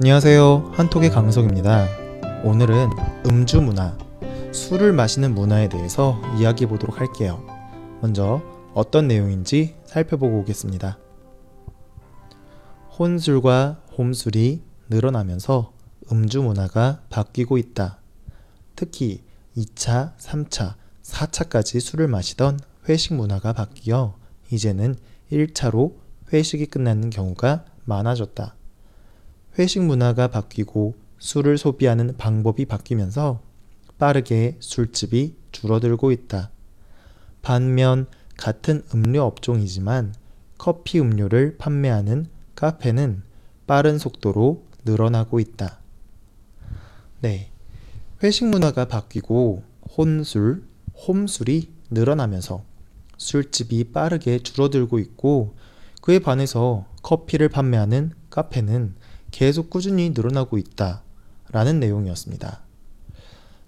[0.00, 0.70] 안녕하세요.
[0.72, 1.86] 한톡의 강석입니다.
[2.44, 2.88] 오늘은
[3.26, 3.98] 음주 문화,
[4.52, 7.42] 술을 마시는 문화에 대해서 이야기해 보도록 할게요.
[8.00, 10.98] 먼저 어떤 내용인지 살펴보고 오겠습니다.
[12.98, 15.72] 혼술과 홈술이 늘어나면서
[16.12, 18.00] 음주 문화가 바뀌고 있다.
[18.74, 19.22] 특히
[19.56, 24.18] 2차, 3차, 4차까지 술을 마시던 회식 문화가 바뀌어
[24.52, 24.96] 이제는
[25.32, 25.94] 1차로
[26.34, 28.54] 회식이 끝나는 경우가 많아졌다.
[29.58, 33.40] 회식 문화가 바뀌고 술을 소비하는 방법이 바뀌면서
[33.96, 36.50] 빠르게 술집이 줄어들고 있다.
[37.40, 40.14] 반면 같은 음료 업종이지만
[40.58, 43.22] 커피 음료를 판매하는 카페는
[43.66, 45.80] 빠른 속도로 늘어나고 있다.
[47.20, 47.50] 네.
[48.22, 49.62] 회식 문화가 바뀌고
[49.96, 50.64] 혼술,
[51.06, 52.64] 홈술이 늘어나면서
[53.18, 55.54] 술집이 빠르게 줄어들고 있고
[56.00, 58.94] 그에 반해서 커피를 판매하는 카페는
[59.30, 61.02] 계속 꾸준히 늘어나고 있다.
[61.50, 62.60] 라는 내용이었습니다.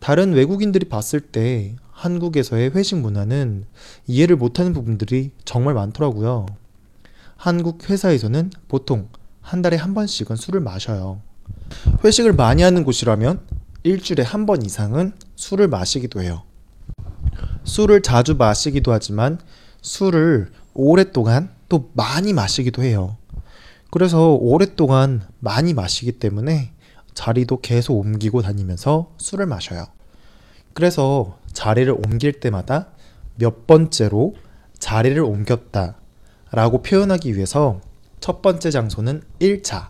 [0.00, 3.66] 다른 외국인들이 봤을 때 한국에서의 회식 문화는
[4.06, 6.46] 이해를 못하는 부분들이 정말 많더라고요.
[7.36, 9.08] 한국 회사에서는 보통
[9.42, 11.20] 한 달에 한 번씩은 술을 마셔요.
[12.02, 13.40] 회식을 많이 하는 곳이라면
[13.82, 16.42] 일주일에 한 번 이상은 술을 마시기도 해요.
[17.64, 19.38] 술을 자주 마시기도 하지만
[19.82, 23.18] 술을 오랫동안 또 많이 마시기도 해요.
[23.90, 26.72] 그래서 오랫동안 많이 마시기 때문에
[27.12, 29.86] 자리도 계속 옮기고 다니면서 술을 마셔요.
[30.72, 32.86] 그래서 자리를 옮길 때마다
[33.36, 34.34] 몇 번째로
[34.78, 35.98] 자리를 옮겼다
[36.52, 37.82] 라고 표현하기 위해서
[38.18, 39.88] 첫 번째 장소는 1차,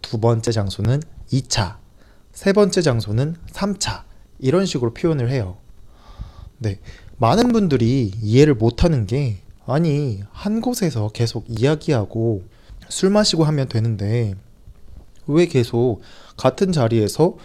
[0.00, 1.76] 두 번째 장소는 2차,
[2.32, 4.04] 세 번째 장소는 3차
[4.38, 5.58] 이런 식으로 표현을 해요.
[6.56, 6.80] 네.
[7.18, 12.44] 많은 분들이 이해를 못 하는 게 아니 한 곳에서 계속 이야기하고
[12.88, 14.36] 술 마시고 하면 되는데
[15.26, 16.00] 왜 계속
[16.38, 17.36] 같은 자리에서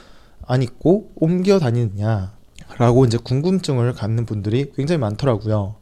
[0.47, 2.38] 안 있고 옮겨 다니느냐
[2.79, 5.75] 라고 이제 궁금증을 갖는 분들이 굉장히 많더라고요.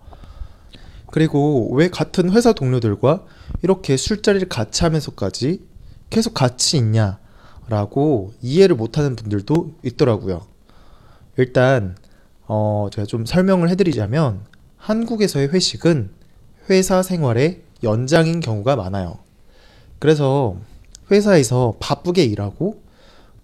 [1.12, 3.24] 그리고 왜 같은 회사 동료들과
[3.62, 5.62] 이렇게 술자리를 같이 하면서까지
[6.10, 7.20] 계속 같이 있냐
[7.70, 10.48] 라고 이해를 못하는 분들도 있더라고요.
[11.38, 11.96] 일단
[12.48, 14.42] 어 제가 좀 설명을 해드리자면
[14.78, 16.10] 한국에서의 회식은
[16.70, 19.20] 회사 생활의 연장인 경우가 많아요.
[20.00, 20.58] 그래서
[21.12, 22.82] 회사에서 바쁘게 일하고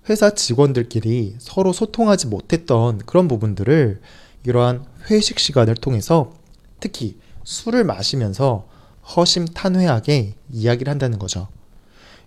[0.10, 4.02] 회사 직원들끼리 서로 소통하지 못했던 그런 부분들을
[4.46, 6.34] 이러한 회식 시간을 통해서
[6.80, 8.68] 특히 술을 마시면서
[9.16, 11.48] 허심탄회하게 이야기를 한다는 거죠.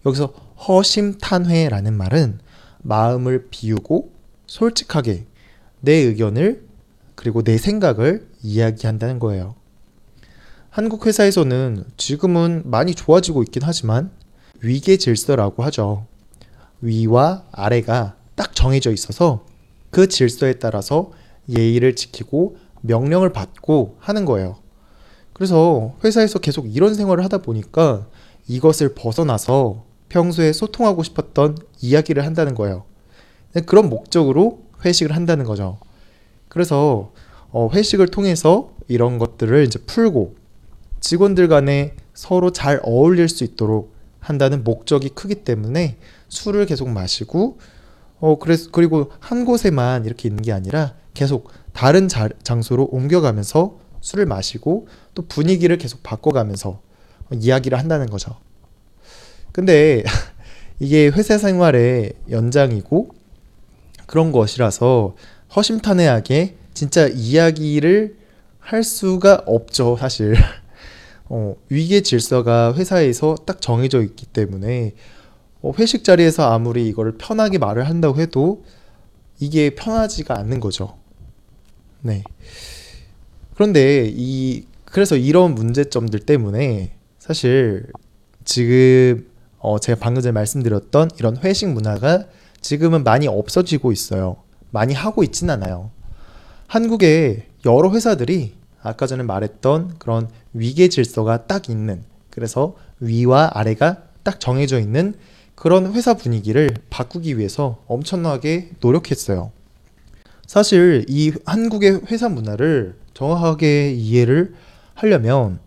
[0.07, 0.27] 여기서
[0.69, 2.39] 허심탄회라는 말은
[2.83, 4.13] 마음을 비우고
[4.47, 5.27] 솔직하게
[5.81, 6.65] 내 의견을
[7.15, 9.55] 그리고 내 생각을 이야기한다는 거예요.
[10.71, 14.11] 한국 회사에서는 지금은 많이 좋아지고 있긴 하지만
[14.61, 16.07] 위계 질서라고 하죠.
[16.81, 19.47] 위와 아래가 딱 정해져 있어서
[19.91, 21.11] 그 질서에 따라서
[21.49, 24.57] 예의를 지키고 명령을 받고 하는 거예요.
[25.33, 28.07] 그래서 회사에서 계속 이런 생활을 하다 보니까
[28.49, 32.85] 이것을 벗어나서 평소에 소통하고 싶었던 이야기를 한다는 거예요.
[33.53, 35.79] 네, 그런 목적으로 회식을 한다는 거죠.
[36.49, 37.13] 그래서
[37.51, 40.37] 어, 회식을 통해서 이런 것들을 이제 풀고
[41.01, 45.97] 직원들 간에 서로 잘 어울릴 수 있도록 한다는 목적이 크기 때문에
[46.28, 47.59] 술을 계속 마시고
[48.19, 54.27] 어 그래서 그리고 한 곳에만 이렇게 있는 게 아니라 계속 다른 자, 장소로 옮겨가면서 술을
[54.27, 56.81] 마시고 또 분위기를 계속 바꿔가면서
[57.32, 58.37] 이야기를 한다는 거죠.
[59.53, 60.04] 근데
[60.78, 63.10] 이게 회사 생활의 연장이고
[64.06, 65.16] 그런 것이라서
[65.54, 68.16] 허심탄회하게 진짜 이야기를
[68.59, 70.34] 할 수가 없죠, 사실.
[71.28, 74.95] 어, 위계 질서가 회사에서 딱 정해져 있기 때문에
[75.63, 78.65] 어, 회식 자리에서 아무리 이거를 편하게 말을 한다고 해도
[79.39, 80.97] 이게 편하지가 않는 거죠.
[82.03, 82.23] 네.
[83.55, 87.87] 그런데 이 그래서 이런 문제점들 때문에 사실
[88.45, 89.27] 지금
[89.59, 92.27] 어 제가 방금 전에 말씀드렸던 이런 회식 문화가
[92.61, 94.37] 지금은 많이 없어지고 있어요.
[94.71, 95.91] 많이 하고 있진 않아요.
[96.67, 98.55] 한국의 여러 회사들이
[98.86, 105.15] 아까 전에 말했던 그런 위계 질서가 딱 있는 그래서 위와 아래가 딱 정해져 있는
[105.54, 109.50] 그런 회사 분위기를 바꾸기 위해서 엄청나게 노력했어요.
[110.47, 114.54] 사실 이 한국의 회사 문화를 정확하게 이해를
[114.94, 115.59] 하려면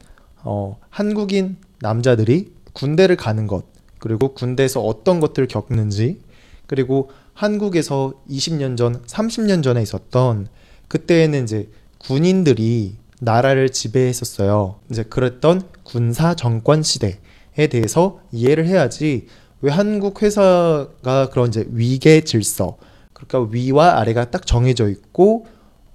[0.43, 3.65] 어, 한국인 남자들이 군대를 가는 것,
[3.99, 6.21] 그리고 군대에서 어떤 것들을 겪는지,
[6.67, 10.47] 그리고 한국에서 20년 전, 30년 전에 있었던
[10.87, 14.75] 그때에는 이제 군인들이 나라를 지배했었어요.
[14.89, 19.27] 이제 그랬던 군사 정권 시대에 대해서 이해를 해야지
[19.61, 22.77] 왜 한국 회사가 그런 이제 위계 질서,
[23.13, 25.45] 그러니까 위와 아래가 딱 정해져 있고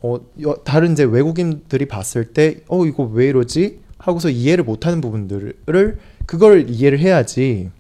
[0.03, 0.21] 어
[0.65, 6.99] 다른 이제 외국인들이 봤을 때 어 이거 왜 이러지 하고서 이해를 못하는 부분들을 그걸 이해를
[6.99, 7.71] 해야지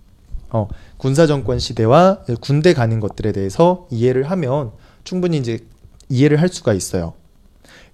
[0.49, 4.70] 어 군사 정권 시대와 군대 가는 것들에 대해서 이해를 하면
[5.05, 5.58] 충분히 이제
[6.08, 7.12] 이해를 할 수가 있어요.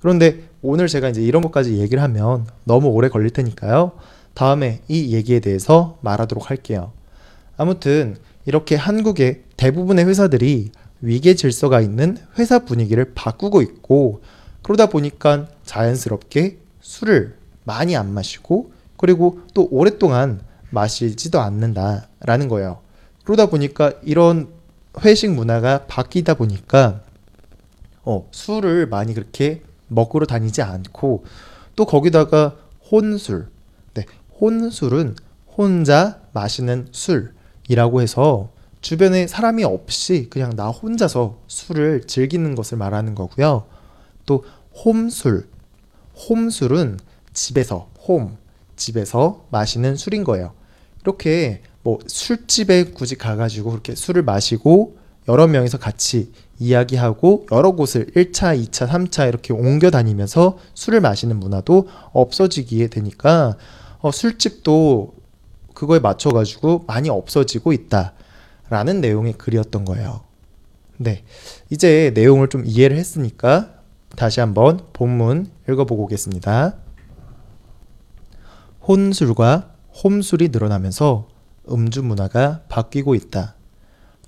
[0.00, 3.92] 그런데 오늘 제가 이제 이런 것까지 얘기를 하면 너무 오래 걸릴 테니까요.
[4.34, 6.92] 다음에 이 얘기에 대해서 말하도록 할게요.
[7.56, 10.70] 아무튼 이렇게 한국의 대부분의 회사들이
[11.02, 14.22] 위계 질서가 있는 회사 분위기를 바꾸고 있고
[14.62, 20.40] 그러다 보니까 자연스럽게 술을 많이 안 마시고 그리고 또 오랫동안
[20.70, 22.80] 마시지도 않는다라는 거예요.
[23.24, 24.48] 그러다 보니까 이런
[25.04, 27.02] 회식 문화가 바뀌다 보니까
[28.04, 31.24] 어, 술을 많이 그렇게 먹으러 다니지 않고
[31.76, 32.56] 또 거기다가
[32.90, 33.48] 혼술.
[33.94, 34.04] 네,
[34.40, 35.16] 혼술은
[35.56, 38.50] 혼자 마시는 술이라고 해서
[38.80, 43.66] 주변에 사람이 없이 그냥 나 혼자서 술을 즐기는 것을 말하는 거고요.
[44.26, 44.44] 또
[44.84, 45.48] 홈술.
[46.28, 46.98] 홈술은
[47.32, 48.36] 집에서 홈
[48.76, 50.52] 집에서 마시는 술인 거예요.
[51.02, 54.96] 이렇게 뭐 술집에 굳이 가가지고 그렇게 술을 마시고
[55.28, 61.88] 여러 명이서 같이 이야기하고 여러 곳을 1차, 2차, 3차 이렇게 옮겨 다니면서 술을 마시는 문화도
[62.12, 63.56] 없어지기에 되니까
[63.98, 65.14] 어, 술집도
[65.74, 70.20] 그거에 맞춰가지고 많이 없어지고 있다라는 내용의 글이었던 거예요.
[70.98, 71.24] 네.
[71.70, 73.74] 이제 내용을 좀 이해를 했으니까
[74.16, 76.76] 다시 한번 본문 읽어보고 오겠습니다.
[78.86, 79.74] 혼술과
[80.04, 81.28] 홈술이 늘어나면서
[81.70, 83.54] 음주 문화가 바뀌고 있다.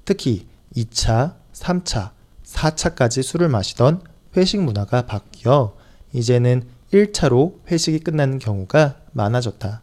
[0.05, 2.13] 특히 2차, 3차,
[2.53, 4.03] 4차까지 술을 마시던
[4.37, 5.75] 회식 문화가 바뀌어
[6.13, 9.83] 이제는 1차로 회식이 끝나는 경우가 많아졌다.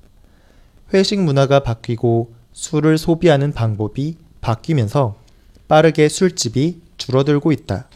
[0.93, 5.17] 회식 문화가 바뀌고 술을 소비하는 방법이 바뀌면서
[5.67, 7.87] 빠르게 술집이 줄어들고 있다.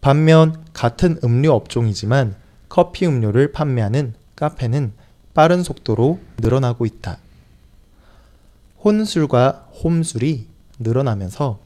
[0.00, 2.34] 반면 같은 음료 업종이지만
[2.68, 4.92] 커피 음료를 판매하는 카페는
[5.34, 7.18] 빠른 속도로 늘어나고 있다.
[8.82, 10.46] 혼술과 홈술이
[10.78, 11.60] 늘어나면서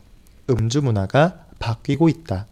[0.51, 2.47] 음주 문화가 바뀌고 있다.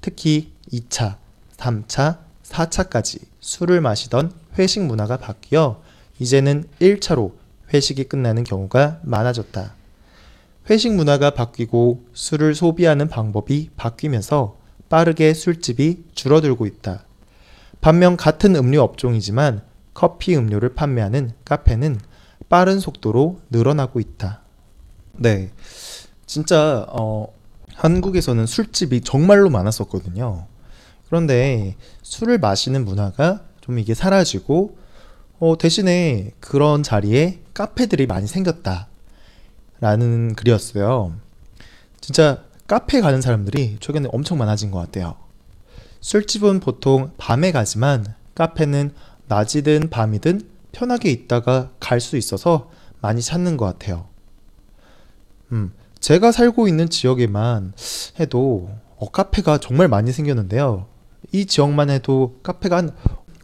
[0.00, 1.16] 특히 2차,
[1.58, 5.82] 3차, 4차까지 술을 마시던 회식 문화가 바뀌어
[6.18, 7.32] 이제는 1차로
[7.74, 9.74] 회식이 끝나는 경우가 많아졌다.
[10.70, 14.56] 회식 문화가 바뀌고 술을 소비하는 방법이 바뀌면서
[14.88, 17.04] 빠르게 술집이 줄어들고 있다.
[17.82, 19.62] 반면 같은 음료 업종이지만
[19.92, 22.00] 커피 음료를 판매하는 카페는
[22.48, 24.40] 빠른 속도로 늘어나고 있다.
[25.12, 25.50] 네.
[26.24, 27.37] 진짜 어,
[27.78, 30.46] 한국에서는 술집이 정말로 많았었거든요.
[31.06, 34.76] 그런데 술을 마시는 문화가 좀 이게 사라지고
[35.38, 38.88] 어, 대신에 그런 자리에 카페들이 많이 생겼다.
[39.80, 41.14] 라는 글이었어요.
[42.00, 45.14] 진짜 카페 가는 사람들이 최근에 엄청 많아진 것 같아요.
[46.00, 48.04] 술집은 보통 밤에 가지만
[48.34, 48.92] 카페는
[49.28, 50.42] 낮이든 밤이든
[50.72, 54.06] 편하게 있다가 갈 수 있어서 많이 찾는 것 같아요.
[55.52, 57.72] 음, 제가 살고 있는 지역에만
[58.20, 60.86] 해도 어, 카페가 정말 많이 생겼는데요.
[61.32, 62.90] 이 지역만 해도 카페가 한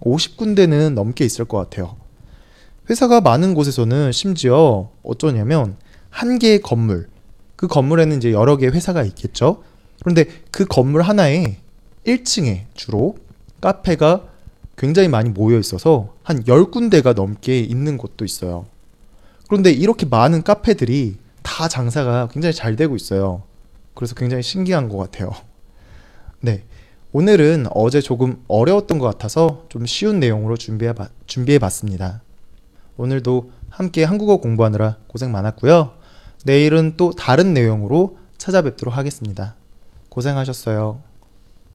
[0.01, 1.97] 50군데는 넘게 있을 것 같아요.
[2.89, 5.77] 회사가 많은 곳에서는 심지어 어쩌냐면
[6.11, 7.09] 한 개의 건물,
[7.57, 9.63] 그 건물에는 이제 여러 개의 회사가 있겠죠.
[10.01, 11.59] 그런데 그 건물 하나에
[12.07, 13.17] 1층에 주로
[13.61, 14.29] 카페가
[14.77, 18.67] 굉장히 많이 모여 있어서 한 10군데가 넘게 있는 곳도 있어요.
[19.49, 23.45] 그런데 이렇게 많은 카페들이 다 장사가 굉장히 잘 되고 있어요.
[23.95, 25.31] 그래서 굉장히 신기한 것 같아요.
[26.41, 26.65] 네.
[27.13, 30.93] 오늘은 어제 조금 어려웠던 것 같아서 좀 쉬운 내용으로 준비해,
[31.27, 32.23] 준비해 봤습니다.
[32.97, 35.93] 오늘도 함께 한국어 공부하느라 고생 많았고요.
[36.45, 39.55] 내일은 또 다른 내용으로 찾아뵙도록 하겠습니다.
[40.09, 41.01] 고생하셨어요.